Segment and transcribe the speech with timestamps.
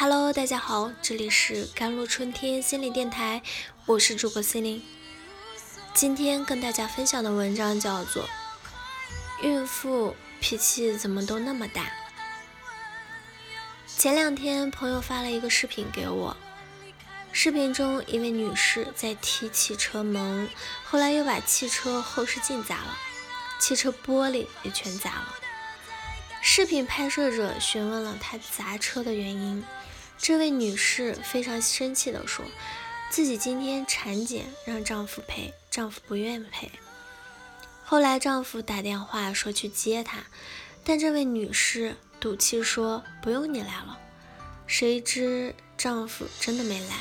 [0.00, 3.42] Hello，大家好，这里是甘露春天心理电台，
[3.84, 4.82] 我是主播心灵。
[5.92, 8.24] 今天跟大家分享的文章叫做
[9.42, 11.82] 《孕妇脾气怎么都那么大》。
[13.86, 16.34] 前两天朋友发了一个视频给我，
[17.30, 20.48] 视频中一位女士在踢汽车门，
[20.82, 22.96] 后来又把汽车后视镜砸了，
[23.58, 25.34] 汽车玻璃也全砸了。
[26.40, 29.62] 视频拍摄者询问了她砸车的原因。
[30.22, 32.44] 这位女士非常生气地说
[33.08, 36.70] ：“自己今天产检，让丈夫陪，丈夫不愿陪。
[37.84, 40.18] 后来丈夫打电话说去接她，
[40.84, 43.98] 但这位女士赌气说不用你来了。
[44.66, 46.96] 谁知丈夫真的没来。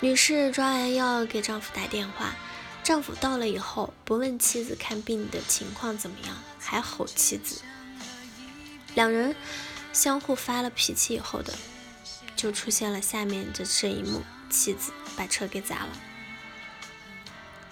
[0.00, 2.34] 女士抓完药给丈夫打电话，
[2.82, 7.60] 丈夫到了以后不问妻子看病的情况怎么样，还吼妻子。
[8.94, 9.36] 两人
[9.92, 11.52] 相互发了脾气以后的。”
[12.42, 15.90] 就出现了下面的这一幕：妻子把车给砸了。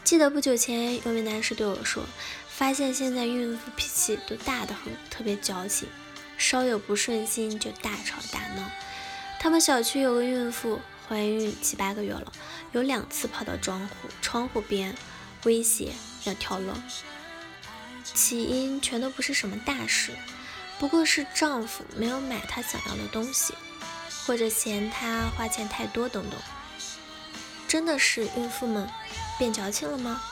[0.05, 2.05] 记得不久前有位男士对我说，
[2.49, 5.89] 发现现在孕妇脾气都大得很，特别矫情，
[6.39, 8.71] 稍有不顺心就大吵大闹。
[9.41, 12.33] 他们小区有个孕妇怀孕七八个月了，
[12.71, 14.95] 有两次跑到窗户窗户边
[15.43, 16.75] 威胁要跳楼。
[18.05, 20.13] 起因全都不是什么大事，
[20.79, 23.53] 不过是丈夫没有买她想要的东西。
[24.27, 26.39] 或者嫌他花钱太多等等，
[27.67, 28.89] 真的是孕妇们
[29.39, 30.23] 变矫情了吗？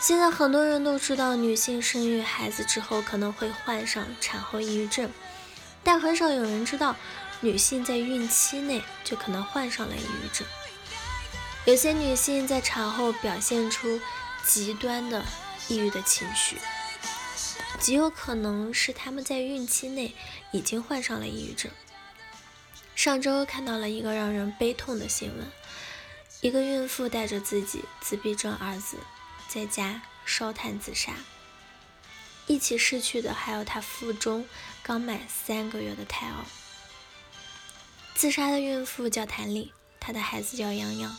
[0.00, 5.08] 现在很多人都知道女性生育孩子之后可能会患上产后抑郁症，
[5.84, 6.96] 但很少有人知道
[7.40, 10.46] 女性在孕期内就可能患上了抑郁症。
[11.66, 14.00] 有些女性在产后表现出
[14.44, 15.22] 极端的
[15.68, 16.58] 抑郁的情绪，
[17.78, 20.16] 极有可能是她们在孕期内
[20.50, 21.70] 已经患上了抑郁症。
[22.94, 25.50] 上周看到了一个让人悲痛的新闻：
[26.40, 28.98] 一个孕妇带着自己自闭症儿子
[29.48, 31.12] 在家烧炭自杀。
[32.46, 34.46] 一起逝去的还有她腹中
[34.82, 36.44] 刚满三个月的胎儿。
[38.14, 41.16] 自杀的孕妇叫谭丽，她的孩子叫洋洋。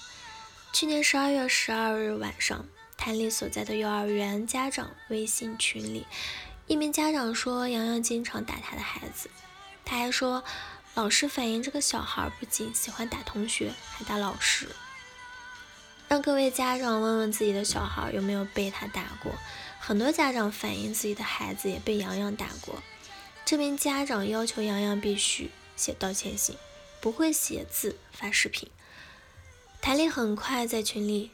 [0.72, 2.66] 去年十二月十二日晚上，
[2.98, 6.06] 谭丽所在的幼儿园家长微信群里，
[6.68, 9.30] 一名家长说洋洋经常打他的孩子，
[9.84, 10.44] 他还说。
[10.96, 14.70] 老师反映，这个小孩不仅喜欢打同学，还打老师。
[16.08, 19.34] 让各位家长问问自己的小孩有没有被他打过。
[19.80, 22.84] 很多家长反映自己的孩子也被洋洋打过。
[23.44, 26.56] 这名家长要求洋洋必须写道歉信，
[27.02, 28.70] 不会写字发视频。
[29.82, 31.32] 谭丽很快在群里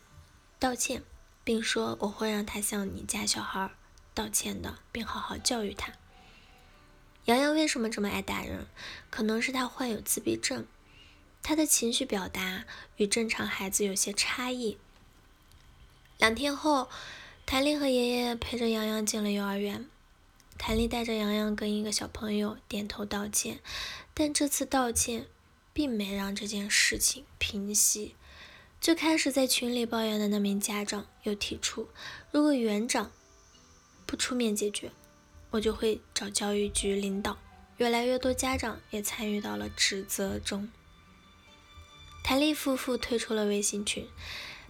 [0.58, 1.04] 道歉，
[1.44, 3.70] 并说我会让他向你家小孩
[4.14, 5.92] 道歉的，并好好教育他。
[7.26, 8.66] 洋洋为什么这么爱打人？
[9.10, 10.66] 可能是他患有自闭症，
[11.44, 12.66] 他的情绪表达
[12.98, 14.78] 与正常孩子有些差异。
[16.18, 16.90] 两天后，
[17.46, 19.88] 谭丽和爷爷陪着洋洋进了幼儿园。
[20.58, 23.60] 谭丽带着洋洋跟一个小朋友点头道歉，
[24.14, 25.28] 但这次道歉
[25.72, 28.16] 并没让这件事情平息。
[28.82, 31.90] 最开始在群里抱怨的那名家长又提出，
[32.32, 33.12] 如果园长
[34.06, 34.92] 不出面解决。
[35.52, 37.38] 我就会找教育局领导，
[37.78, 40.70] 越来越多家长也参与到了指责中。
[42.24, 44.08] 谭丽夫妇退出了微信群，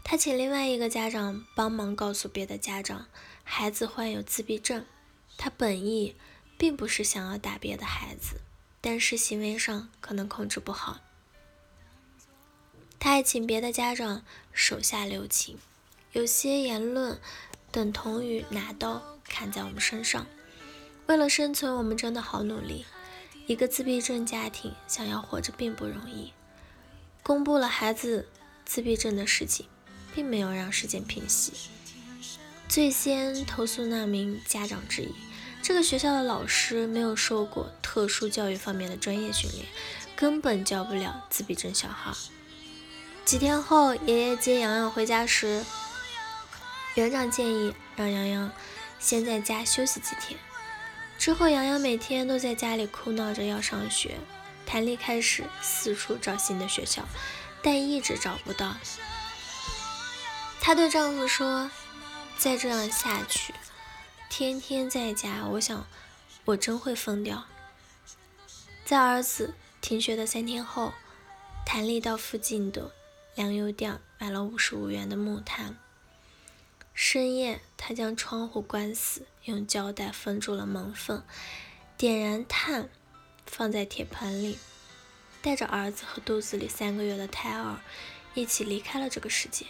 [0.04, 3.08] 他请另外一个家长帮忙告诉别的家长，
[3.44, 4.86] 孩子患有自闭症。
[5.38, 6.16] 他本意
[6.58, 8.42] 并不是想要打别的孩子，
[8.80, 11.00] 但是行为上可能控制不好。
[13.00, 14.24] 他还请别的家长
[14.54, 15.58] 手下留情，
[16.12, 17.20] 有些言论
[17.72, 20.28] 等同于拿刀砍在我们身上。
[21.10, 22.86] 为了生存，我们真的好努力。
[23.48, 26.34] 一个自闭症家庭想要活着并不容易。
[27.24, 28.30] 公布了孩子
[28.64, 29.66] 自闭症的事情，
[30.14, 31.54] 并没有让事件平息。
[32.68, 35.16] 最先投诉那名家长质疑，
[35.64, 39.66] 这个学校的老师没有受过特殊教育方面的专业训练，
[40.16, 42.14] 根本教不了自闭症小孩。
[43.26, 45.66] 几天后，爷爷接洋洋回家时，
[46.94, 48.52] 园长建议让洋洋
[49.00, 50.40] 先在家休息几天。
[51.20, 54.18] 之后，洋洋每天都在家里哭闹着要上学。
[54.66, 57.04] 谭丽开始四处找新的学校，
[57.62, 58.78] 但一直找不到。
[60.62, 61.70] 她对丈夫说
[62.40, 63.54] ：“再这样下去，
[64.30, 65.86] 天天在家，我想
[66.46, 67.46] 我真会疯掉。”
[68.86, 70.94] 在儿子停学的三天后，
[71.66, 72.92] 谭丽到附近的
[73.36, 75.78] 粮油店买了五十五元的木炭。
[77.02, 81.24] 深夜，他将窗户关死，用胶带封住了门缝，
[81.98, 82.90] 点燃炭，
[83.46, 84.60] 放在铁盆里，
[85.42, 87.80] 带着儿子和肚子里三个月的胎儿
[88.34, 89.66] 一起离开了这个世界。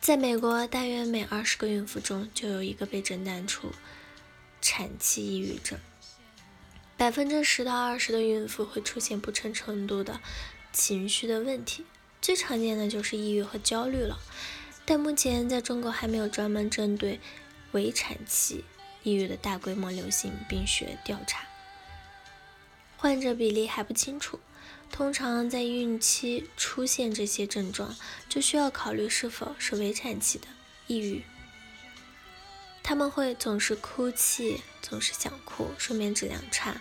[0.00, 3.72] 在美国，大约每二十个孕妇中就有一个被诊断出
[4.62, 5.78] 产期抑郁症。
[6.96, 10.22] 百分之十到二十的孕妇会出现不成程度的
[10.72, 11.84] 情绪的问题，
[12.22, 14.18] 最常见的就是抑郁和焦虑了。
[14.90, 17.20] 但目前在中国还没有专门针对
[17.70, 18.64] 围产期
[19.04, 21.46] 抑郁的大规模流行病学调查，
[22.96, 24.40] 患者比例还不清楚。
[24.90, 27.96] 通常在孕期出现这些症状，
[28.28, 30.48] 就需要考虑是否是围产期的
[30.88, 31.22] 抑郁。
[32.82, 36.80] 他们会总是哭泣，总是想哭，睡眠质量差，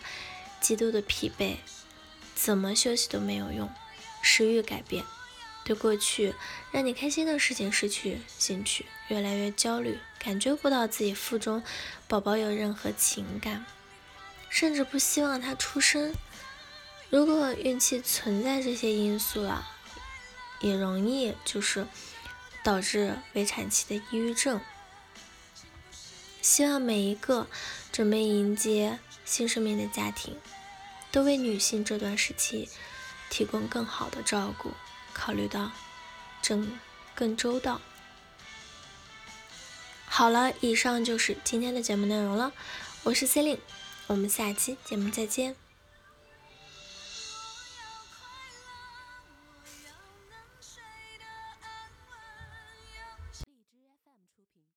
[0.60, 1.58] 极度的疲惫，
[2.34, 3.70] 怎么休息都没有用，
[4.24, 5.06] 食欲改变，
[5.69, 6.33] 对过去
[6.71, 11.62] 让你开心的事情失去兴趣，越来越焦虑，感觉不到自己腹中
[12.07, 13.63] 宝宝有任何情感，
[14.50, 16.16] 甚至不希望他出生。
[17.12, 19.69] 如果孕期存在这些因素啊，
[20.60, 21.86] 也容易就是
[22.63, 24.60] 导致围产期的抑郁症。
[26.42, 27.45] 希望每一个
[27.92, 30.36] 准备迎接新生命的家庭，
[31.12, 32.68] 都为女性这段时期
[33.30, 34.72] 提供更好的照顾，
[35.19, 35.69] 考虑到
[36.42, 36.71] 整
[37.13, 37.81] 更周到。
[40.06, 42.54] 好了，以上就是今天的节目内容了，
[43.04, 43.62] 我是 C e l i n e
[44.07, 45.69] 我们下期节目再见。